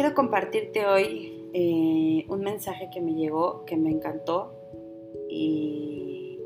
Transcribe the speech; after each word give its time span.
quiero 0.00 0.14
compartirte 0.14 0.86
hoy 0.86 1.44
eh, 1.52 2.24
un 2.26 2.40
mensaje 2.40 2.88
que 2.90 3.02
me 3.02 3.12
llegó, 3.12 3.66
que 3.66 3.76
me 3.76 3.90
encantó 3.90 4.54
y 5.28 6.38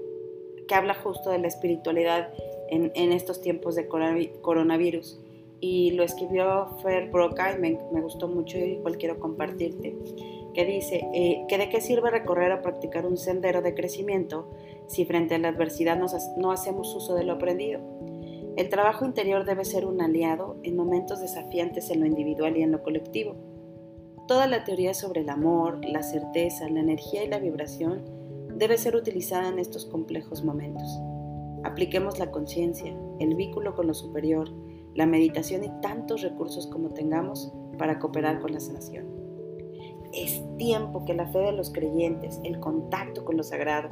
que 0.67 0.75
habla 0.75 0.95
justo 0.95 1.31
de 1.31 1.39
la 1.39 1.47
espiritualidad 1.47 2.33
en, 2.69 3.13
estos 3.13 3.41
tiempos 3.41 3.77
de 3.77 3.87
coronavirus. 3.87 5.21
Y 5.61 5.93
lo 5.93 6.03
escribió 6.03 6.67
Fer 6.83 7.13
Broca 7.13 7.55
y 7.55 7.61
me, 7.61 8.01
gustó 8.01 8.27
mucho 8.27 8.59
y 8.59 8.73
igual 8.73 8.99
quiero 8.99 9.21
compartirte. 9.21 9.97
Que 10.53 10.65
dice 10.65 11.07
eh, 11.15 11.45
que 11.49 11.57
de 11.57 11.69
qué 11.69 11.81
sirve 11.81 12.11
recorrer 12.11 12.51
o 12.51 12.61
practicar 12.61 13.07
un 13.07 13.17
sendero 13.17 13.63
de 13.63 13.73
crecimiento 13.75 14.51
si 14.89 15.05
frente 15.05 15.37
a 15.37 15.39
la 15.39 15.51
adversidad 15.51 15.97
no 16.37 16.51
hacemos 16.51 16.93
uso 16.93 17.15
de 17.15 17.23
lo 17.23 17.35
aprendido. 17.35 17.79
El 18.57 18.69
trabajo 18.69 19.05
interior 19.05 19.45
debe 19.45 19.65
ser 19.65 19.85
un 19.85 20.01
aliado 20.01 20.59
en 20.63 20.77
momentos 20.77 21.21
desafiantes 21.21 21.91
en 21.91 21.99
lo 21.99 22.07
individual 22.07 22.57
y 22.57 22.63
en 22.63 22.71
lo 22.71 22.85
colectivo. 22.85 23.35
Toda 24.29 24.47
la 24.47 24.63
teoría 24.63 24.95
sobre 24.95 25.23
el 25.23 25.29
amor, 25.29 25.85
la 25.85 26.05
certeza, 26.05 26.69
la 26.69 26.79
energía 26.79 27.25
y 27.25 27.29
la 27.29 27.41
vibración 27.41 28.05
debe 28.57 28.79
ser 28.79 28.95
utilizada 28.95 29.49
en 29.49 29.59
estos 29.59 29.87
complejos 29.87 30.45
momentos. 30.45 30.87
Apliquemos 31.65 32.21
la 32.21 32.31
conciencia, 32.31 32.97
el 33.19 33.35
vínculo 33.35 33.75
con 33.75 33.89
lo 33.89 33.95
superior, 33.95 34.49
la 34.95 35.07
meditación 35.07 35.65
y 35.65 35.71
tantos 35.83 36.23
recursos 36.23 36.69
como 36.69 36.91
tengamos 36.91 37.53
para 37.77 37.99
cooperar 37.99 38.39
con 38.39 38.53
la 38.53 38.61
sanación. 38.61 39.07
Es 40.13 40.41
tiempo 40.59 41.05
que 41.05 41.15
la 41.15 41.27
fe 41.27 41.41
de 41.41 41.53
los 41.53 41.73
creyentes, 41.73 42.41
el 42.45 42.61
contacto 42.61 43.25
con 43.25 43.37
lo 43.37 43.43
sagrado 43.43 43.91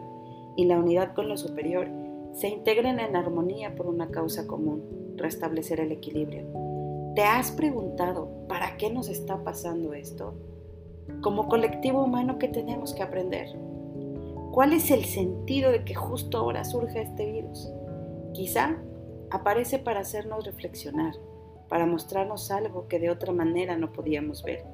y 0.57 0.67
la 0.67 0.79
unidad 0.79 1.15
con 1.15 1.29
lo 1.29 1.37
superior 1.37 1.91
se 2.33 2.49
integren 2.49 2.99
en 2.99 3.15
armonía 3.15 3.75
por 3.75 3.87
una 3.87 4.11
causa 4.11 4.47
común, 4.47 5.15
restablecer 5.17 5.81
el 5.81 5.93
equilibrio. 5.93 6.47
¿Te 7.15 7.23
has 7.23 7.53
preguntado 7.53 8.47
para 8.49 8.77
qué 8.79 8.91
nos 8.91 9.09
está 9.09 9.45
pasando 9.45 9.93
esto? 9.93 10.35
Como 11.21 11.49
colectivo 11.49 12.03
humano, 12.03 12.39
¿qué 12.39 12.49
tenemos 12.49 12.95
que 12.95 13.03
aprender? 13.03 13.49
¿Cuál 14.51 14.73
es 14.73 14.91
el 14.91 15.05
sentido 15.05 15.71
de 15.71 15.85
que 15.85 15.95
justo 15.95 16.39
ahora 16.39 16.65
surja 16.65 17.01
este 17.01 17.31
virus? 17.31 17.71
Quizá 18.33 18.79
aparece 19.31 19.79
para 19.79 20.01
hacernos 20.01 20.45
reflexionar, 20.45 21.15
para 21.69 21.87
mostrarnos 21.87 22.51
algo 22.51 22.89
que 22.89 22.99
de 22.99 23.11
otra 23.11 23.33
manera 23.33 23.77
no 23.77 23.93
podíamos 23.93 24.43
ver. 24.43 24.65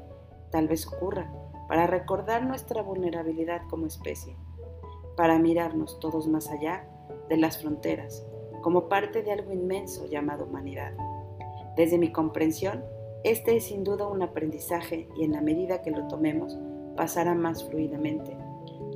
Tal 0.51 0.69
vez 0.69 0.87
ocurra 0.87 1.33
para 1.69 1.87
recordar 1.87 2.47
nuestra 2.47 2.83
vulnerabilidad 2.83 3.63
como 3.69 3.87
especie, 3.87 4.37
para 5.17 5.39
mirarnos 5.39 5.99
todos 6.01 6.29
más 6.29 6.49
allá 6.51 6.89
de 7.29 7.37
las 7.37 7.61
fronteras, 7.61 8.27
como 8.63 8.89
parte 8.89 9.23
de 9.23 9.33
algo 9.33 9.53
inmenso 9.53 10.07
llamado 10.07 10.45
humanidad. 10.45 10.93
Desde 11.77 11.99
mi 11.99 12.11
comprensión, 12.11 12.85
este 13.25 13.57
es 13.57 13.65
sin 13.65 13.85
duda 13.85 14.07
un 14.07 14.23
aprendizaje 14.23 15.09
y 15.17 15.25
en 15.25 15.33
la 15.33 15.41
medida 15.41 15.83
que 15.83 15.91
lo 15.91 16.07
tomemos, 16.09 16.59
pasará 16.97 17.35
más 17.35 17.65
fluidamente. 17.65 18.37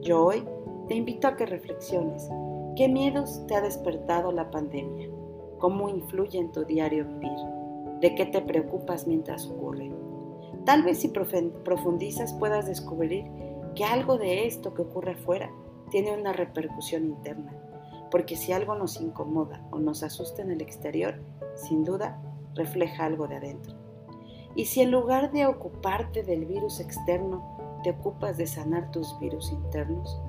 Yo 0.00 0.24
hoy 0.24 0.44
te 0.88 0.94
invito 0.94 1.28
a 1.28 1.36
que 1.36 1.46
reflexiones. 1.46 2.28
¿Qué 2.76 2.88
miedos 2.88 3.46
te 3.46 3.54
ha 3.54 3.60
despertado 3.60 4.32
la 4.32 4.50
pandemia? 4.50 5.08
¿Cómo 5.58 5.88
influye 5.88 6.38
en 6.38 6.50
tu 6.50 6.64
diario 6.64 7.06
vivir? 7.06 7.38
¿De 8.00 8.14
qué 8.14 8.26
te 8.26 8.40
preocupas 8.40 9.06
mientras 9.06 9.46
ocurre? 9.46 9.92
Tal 10.64 10.82
vez 10.82 10.98
si 10.98 11.08
profundizas 11.08 12.32
puedas 12.34 12.66
descubrir 12.66 13.24
que 13.74 13.84
algo 13.84 14.18
de 14.18 14.46
esto 14.46 14.74
que 14.74 14.82
ocurre 14.82 15.12
afuera 15.12 15.50
tiene 15.90 16.16
una 16.16 16.32
repercusión 16.32 17.04
interna 17.04 17.52
porque 18.12 18.36
si 18.36 18.52
algo 18.52 18.74
nos 18.76 19.00
incomoda 19.00 19.66
o 19.72 19.78
nos 19.78 20.02
asusta 20.02 20.42
en 20.42 20.50
el 20.50 20.60
exterior, 20.60 21.14
sin 21.56 21.82
duda 21.82 22.22
refleja 22.54 23.06
algo 23.06 23.26
de 23.26 23.36
adentro. 23.36 23.74
Y 24.54 24.66
si 24.66 24.82
en 24.82 24.90
lugar 24.90 25.32
de 25.32 25.46
ocuparte 25.46 26.22
del 26.22 26.44
virus 26.44 26.78
externo, 26.78 27.80
te 27.82 27.90
ocupas 27.90 28.36
de 28.36 28.46
sanar 28.46 28.90
tus 28.90 29.18
virus 29.18 29.50
internos, 29.50 30.20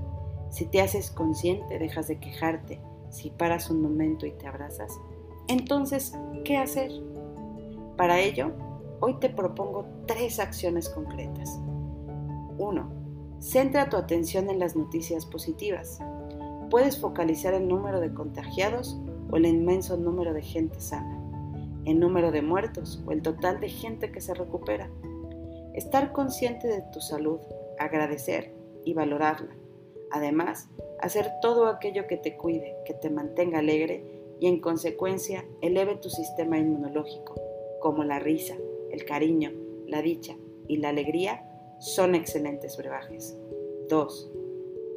si 0.49 0.65
te 0.65 0.81
haces 0.81 1.11
consciente, 1.11 1.77
dejas 1.77 2.07
de 2.07 2.19
quejarte, 2.19 2.79
si 3.09 3.31
paras 3.31 3.69
un 3.69 3.81
momento 3.81 4.25
y 4.25 4.31
te 4.31 4.47
abrazas, 4.47 4.97
entonces, 5.47 6.13
¿qué 6.45 6.55
hacer? 6.55 6.89
Para 7.97 8.19
ello, 8.21 8.53
hoy 9.01 9.19
te 9.19 9.29
propongo 9.29 9.85
tres 10.07 10.39
acciones 10.39 10.87
concretas. 10.87 11.59
1. 12.57 12.93
Centra 13.39 13.89
tu 13.89 13.97
atención 13.97 14.49
en 14.49 14.59
las 14.59 14.77
noticias 14.77 15.25
positivas 15.25 15.99
puedes 16.73 16.97
focalizar 16.97 17.53
el 17.53 17.67
número 17.67 17.99
de 17.99 18.15
contagiados 18.15 18.97
o 19.29 19.37
el 19.37 19.45
inmenso 19.45 19.95
número 19.95 20.33
de 20.33 20.41
gente 20.41 20.79
sana, 20.79 21.21
el 21.85 21.99
número 21.99 22.31
de 22.31 22.41
muertos 22.41 22.99
o 23.05 23.11
el 23.11 23.21
total 23.21 23.59
de 23.59 23.69
gente 23.69 24.11
que 24.11 24.19
se 24.19 24.33
recupera. 24.33 24.89
Estar 25.75 26.11
consciente 26.13 26.67
de 26.67 26.81
tu 26.91 26.99
salud, 26.99 27.39
agradecer 27.77 28.55
y 28.85 28.95
valorarla. 28.95 29.55
Además, 30.09 30.67
hacer 30.99 31.29
todo 31.43 31.67
aquello 31.67 32.07
que 32.07 32.17
te 32.17 32.37
cuide, 32.37 32.75
que 32.87 32.95
te 32.95 33.11
mantenga 33.11 33.59
alegre 33.59 34.03
y 34.39 34.47
en 34.47 34.59
consecuencia 34.59 35.45
eleve 35.61 35.97
tu 35.97 36.09
sistema 36.09 36.57
inmunológico, 36.57 37.35
como 37.81 38.03
la 38.03 38.17
risa, 38.17 38.55
el 38.89 39.05
cariño, 39.05 39.51
la 39.85 40.01
dicha 40.01 40.35
y 40.67 40.77
la 40.77 40.89
alegría 40.89 41.47
son 41.77 42.15
excelentes 42.15 42.77
brebajes. 42.77 43.37
2. 43.89 44.32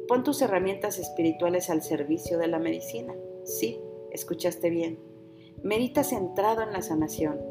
Pon 0.07 0.23
tus 0.23 0.41
herramientas 0.41 0.99
espirituales 0.99 1.69
al 1.69 1.81
servicio 1.81 2.37
de 2.37 2.47
la 2.47 2.59
medicina. 2.59 3.13
Sí, 3.43 3.81
escuchaste 4.11 4.69
bien. 4.69 4.99
Medita 5.63 6.05
centrado 6.05 6.61
en 6.61 6.71
la 6.71 6.81
sanación. 6.81 7.41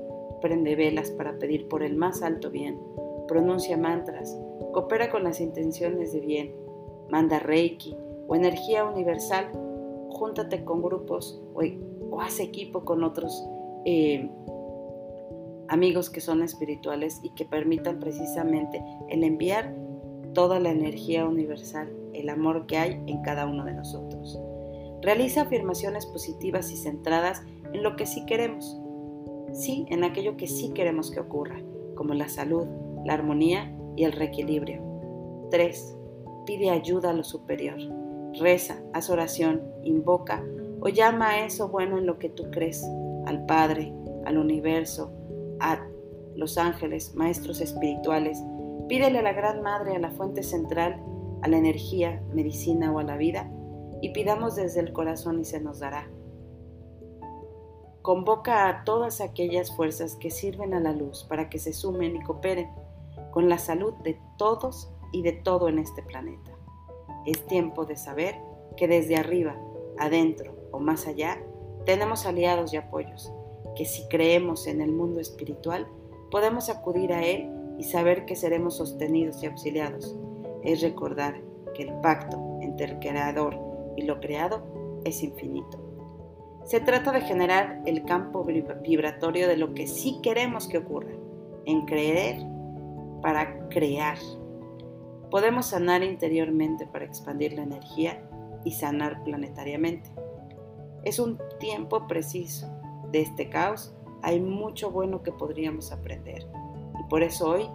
Prende 0.41 0.75
velas 0.75 1.11
para 1.11 1.39
pedir 1.39 1.69
por 1.69 1.83
el 1.83 1.97
más 1.97 2.22
alto 2.22 2.50
bien. 2.50 2.81
Pronuncia 3.28 3.77
mantras. 3.77 4.34
Coopera 4.72 5.11
con 5.11 5.25
las 5.25 5.41
intenciones 5.41 6.15
de 6.15 6.21
bien. 6.21 6.55
Manda 7.11 7.41
reiki 7.41 7.95
o 8.27 8.34
energía 8.34 8.87
universal. 8.87 9.50
Júntate 10.09 10.65
con 10.65 10.81
grupos 10.81 11.39
o, 11.53 12.21
haz 12.22 12.41
equipo 12.41 12.87
con 12.87 13.05
otros 13.05 13.45
eh, 13.84 14.31
amigos 15.69 16.09
que 16.09 16.22
son 16.22 16.43
espirituales 16.43 17.21
y 17.22 17.34
que 17.34 17.45
permitan 17.45 18.00
precisamente 18.00 18.83
el 19.11 19.25
enviar 19.25 19.75
toda 20.37 20.61
la 20.61 20.71
energía 20.71 21.25
universal 21.25 21.91
el 22.13 22.29
amor 22.29 22.67
que 22.67 22.77
hay 22.77 23.03
en 23.07 23.23
cada 23.23 23.47
uno 23.47 23.65
de 23.65 23.73
nosotros. 23.73 24.39
Realiza 25.01 25.43
afirmaciones 25.43 26.05
positivas 26.05 26.71
y 26.71 26.77
centradas 26.77 27.43
en 27.73 27.83
lo 27.83 27.97
que 27.97 28.05
sí 28.05 28.27
queremos. 28.27 28.79
Sí, 29.55 29.87
en 29.89 30.05
aquello 30.05 30.37
que 30.37 30.47
sí 30.47 30.73
queremos 30.75 31.11
que 31.11 31.21
ocurra, 31.21 31.63
como 31.95 32.13
la 32.13 32.29
salud, 32.29 32.67
la 33.07 33.15
armonía 33.15 33.75
y 33.97 34.05
el 34.05 34.13
reequilibrio. 34.13 34.83
3. 35.51 35.97
Pide 36.45 36.69
ayuda 36.69 37.11
a 37.11 37.15
lo 37.15 37.25
superior. 37.25 37.79
Reza, 38.39 38.83
haz 38.93 39.09
oración, 39.09 39.63
invoca 39.85 40.45
o 40.83 40.91
llama 40.91 41.31
a 41.31 41.47
eso 41.47 41.71
bueno 41.71 41.97
en 41.97 42.05
lo 42.05 42.19
que 42.19 42.29
tú 42.29 42.51
crees, 42.51 42.85
al 43.25 43.47
Padre, 43.47 43.91
al 44.27 44.37
universo, 44.37 45.11
a 45.61 45.89
los 46.35 46.59
ángeles, 46.59 47.15
maestros 47.15 47.63
espirituales. 47.63 48.39
Pídele 48.89 49.19
a 49.19 49.23
la 49.23 49.33
Gran 49.33 49.63
Madre, 49.63 49.97
a 49.97 49.99
la 49.99 50.11
fuente 50.11 50.45
central, 50.45 51.03
a 51.43 51.49
la 51.49 51.57
energía, 51.57 52.23
medicina 52.33 52.93
o 52.93 53.01
a 53.01 53.03
la 53.03 53.17
vida 53.17 53.51
y 54.01 54.11
pidamos 54.11 54.55
desde 54.55 54.81
el 54.81 54.93
corazón 54.93 55.41
y 55.41 55.45
se 55.45 55.61
nos 55.61 55.81
dará. 55.81 56.09
Convoca 58.03 58.69
a 58.69 58.85
todas 58.85 59.21
aquellas 59.21 59.75
fuerzas 59.75 60.15
que 60.15 60.31
sirven 60.31 60.75
a 60.75 60.81
la 60.81 60.93
luz 60.93 61.25
para 61.25 61.49
que 61.49 61.59
se 61.59 61.73
sumen 61.73 62.15
y 62.15 62.23
cooperen 62.23 62.71
con 63.33 63.49
la 63.49 63.59
salud 63.59 63.95
de 64.05 64.19
todos 64.39 64.93
y 65.13 65.23
de 65.23 65.33
todo 65.33 65.69
en 65.69 65.81
este 65.81 66.03
planeta. 66.03 66.53
Es 67.25 67.45
tiempo 67.47 67.87
de 67.87 67.97
saber 67.97 68.37
que 68.77 68.87
desde 68.87 69.17
arriba, 69.17 69.57
adentro 69.99 70.55
o 70.71 70.79
más 70.79 71.09
allá, 71.09 71.43
tenemos 71.84 72.27
aliados 72.27 72.72
y 72.72 72.77
apoyos, 72.77 73.33
que 73.75 73.84
si 73.84 74.07
creemos 74.09 74.69
en 74.69 74.81
el 74.81 74.93
mundo 74.93 75.19
espiritual, 75.19 75.89
podemos 76.31 76.69
acudir 76.69 77.13
a 77.13 77.25
él 77.25 77.51
y 77.78 77.84
saber 77.84 78.25
que 78.25 78.37
seremos 78.37 78.77
sostenidos 78.77 79.43
y 79.43 79.47
auxiliados 79.47 80.17
es 80.63 80.83
recordar 80.83 81.41
que 81.75 81.84
el 81.84 81.93
pacto 82.01 82.59
entre 82.61 82.87
el 82.87 82.99
creador 82.99 83.59
y 83.97 84.03
lo 84.03 84.21
creado 84.21 84.63
es 85.05 85.23
infinito. 85.23 85.78
Se 86.65 86.81
trata 86.81 87.13
de 87.13 87.21
generar 87.21 87.81
el 87.87 88.05
campo 88.05 88.45
vibratorio 88.45 89.47
de 89.47 89.57
lo 89.57 89.73
que 89.73 89.87
sí 89.87 90.19
queremos 90.23 90.67
que 90.67 90.78
ocurra, 90.78 91.13
en 91.65 91.84
creer 91.87 92.39
para 93.23 93.69
crear. 93.69 94.19
Podemos 95.31 95.67
sanar 95.67 96.03
interiormente 96.03 96.87
para 96.87 97.05
expandir 97.05 97.53
la 97.53 97.63
energía 97.63 98.22
y 98.65 98.72
sanar 98.72 99.22
planetariamente. 99.22 100.11
Es 101.05 101.21
un 101.21 101.39
tiempo 101.61 102.07
preciso. 102.09 102.69
De 103.13 103.21
este 103.21 103.49
caos 103.49 103.95
hay 104.22 104.41
mucho 104.41 104.91
bueno 104.91 105.22
que 105.22 105.31
podríamos 105.31 105.93
aprender. 105.93 106.47
Por 107.09 107.23
eso 107.23 107.51
hoy 107.51 107.69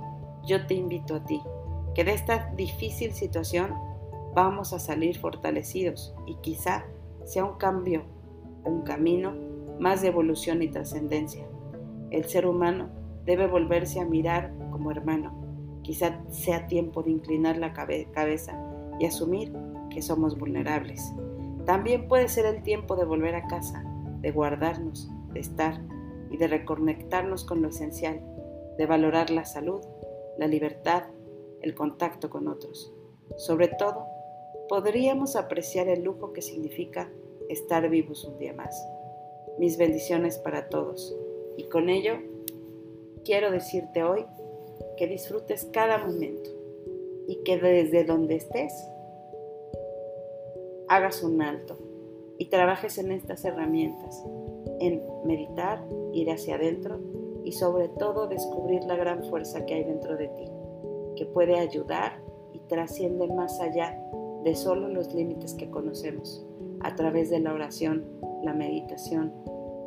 yo 0.46 0.66
te 0.68 0.74
invito 0.74 1.16
a 1.16 1.24
ti 1.24 1.42
que 1.94 2.04
de 2.04 2.14
esta 2.14 2.52
difícil 2.56 3.14
situación 3.14 3.74
vamos 4.34 4.74
a 4.74 4.80
salir 4.80 5.18
fortalecidos 5.18 6.14
y 6.26 6.36
quizá 6.36 6.86
sea 7.26 7.46
un 7.46 7.58
cambio, 7.58 8.04
un 8.64 8.82
camino 8.82 9.34
más 9.80 10.02
de 10.02 10.08
evolución 10.08 10.62
y 10.62 10.70
trascendencia. 10.70 11.46
El 12.12 12.26
ser 12.26 12.46
humano 12.46 12.90
debe 13.26 13.48
volverse 13.48 14.00
a 14.00 14.06
mirar 14.06 14.54
como 14.72 14.92
hermano. 14.92 15.34
Quizá 15.82 16.20
sea 16.30 16.68
tiempo 16.68 17.04
de 17.04 17.12
inclinar 17.12 17.58
la 17.58 17.74
cabeza 17.74 18.54
y 19.00 19.06
asumir 19.06 19.52
que 19.90 20.02
somos 20.02 20.38
vulnerables. 20.38 21.14
También 21.66 22.08
puede 22.08 22.28
ser 22.28 22.46
el 22.46 22.64
tiempo 22.64 22.96
de 22.96 23.06
volver 23.06 23.36
a 23.36 23.48
casa, 23.48 23.84
de 24.22 24.32
guardarnos, 24.32 25.10
de 25.34 25.40
estar 25.40 25.82
y 26.30 26.38
de 26.38 26.48
reconectarnos 26.48 27.44
con 27.44 27.62
lo 27.62 27.70
esencial, 27.70 28.22
de 28.82 28.88
valorar 28.88 29.30
la 29.30 29.46
salud, 29.46 29.80
la 30.40 30.48
libertad, 30.48 31.04
el 31.62 31.76
contacto 31.76 32.32
con 32.32 32.48
otros. 32.48 32.92
Sobre 33.38 33.68
todo, 33.68 34.08
podríamos 34.70 35.36
apreciar 35.36 35.88
el 35.88 36.02
lujo 36.02 36.34
que 36.34 36.42
significa 36.42 37.12
estar 37.48 37.88
vivos 37.92 38.26
un 38.26 38.40
día 38.40 38.56
más. 38.56 38.76
Mis 39.60 39.78
bendiciones 39.78 40.40
para 40.40 40.68
todos. 40.70 41.16
Y 41.58 41.66
con 41.66 41.90
ello, 41.90 42.14
quiero 43.24 43.52
decirte 43.52 44.02
hoy 44.02 44.26
que 44.98 45.06
disfrutes 45.06 45.70
cada 45.72 46.00
momento 46.00 46.50
y 47.28 47.44
que 47.44 47.60
desde 47.60 48.04
donde 48.04 48.38
estés, 48.38 48.74
hagas 50.88 51.22
un 51.22 51.40
alto 51.44 51.78
y 52.40 52.50
trabajes 52.50 52.98
en 52.98 53.12
estas 53.12 53.46
herramientas, 53.46 54.24
en 54.80 55.04
meditar, 55.24 55.86
ir 56.14 56.32
hacia 56.32 56.56
adentro 56.56 57.00
y 57.44 57.54
sobre 57.54 57.90
todo 57.90 58.28
descubrir 58.28 58.84
la 58.86 58.96
gran 58.96 59.24
fuerza 59.24 59.66
que 59.66 59.76
hay 59.76 59.84
dentro 59.84 60.18
de 60.18 60.28
ti, 60.30 60.46
que 61.16 61.26
puede 61.26 61.58
ayudar 61.58 62.22
y 62.54 62.60
trasciende 62.68 63.28
más 63.28 63.60
allá 63.60 63.98
de 64.44 64.56
solo 64.56 64.88
los 64.88 65.14
límites 65.14 65.54
que 65.54 65.70
conocemos, 65.70 66.46
a 66.82 66.96
través 66.96 67.30
de 67.30 67.40
la 67.40 67.54
oración, 67.54 68.06
la 68.44 68.54
meditación, 68.54 69.34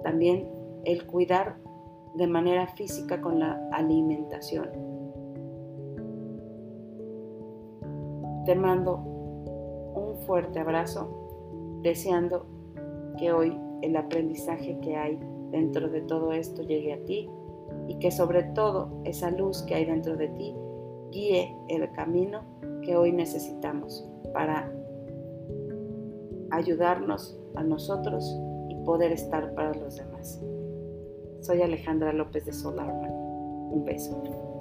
también 0.02 0.48
el 0.84 1.06
cuidar 1.06 1.56
de 2.14 2.26
manera 2.26 2.68
física 2.68 3.20
con 3.20 3.40
la 3.40 3.68
alimentación. 3.72 4.70
Te 8.44 8.54
mando 8.54 8.96
un 9.94 10.16
fuerte 10.26 10.60
abrazo, 10.60 11.80
deseando 11.82 12.46
que 13.18 13.32
hoy 13.32 13.58
el 13.82 13.96
aprendizaje 13.96 14.78
que 14.80 14.96
hay 14.96 15.18
dentro 15.50 15.88
de 15.88 16.02
todo 16.02 16.32
esto 16.32 16.62
llegue 16.62 16.92
a 16.92 17.04
ti 17.04 17.28
y 17.88 17.99
que 17.99 18.11
sobre 18.11 18.43
todo 18.43 19.00
esa 19.05 19.31
luz 19.31 19.62
que 19.62 19.75
hay 19.75 19.84
dentro 19.84 20.16
de 20.16 20.28
ti 20.28 20.55
guíe 21.11 21.56
el 21.69 21.90
camino 21.93 22.43
que 22.82 22.96
hoy 22.96 23.12
necesitamos 23.12 24.08
para 24.32 24.70
ayudarnos 26.50 27.38
a 27.55 27.62
nosotros 27.62 28.38
y 28.69 28.76
poder 28.84 29.12
estar 29.12 29.55
para 29.55 29.75
los 29.75 29.96
demás. 29.96 30.43
Soy 31.40 31.62
Alejandra 31.62 32.12
López 32.12 32.46
de 32.46 32.52
Solarman. 32.52 33.12
Un 33.12 33.84
beso. 33.84 34.53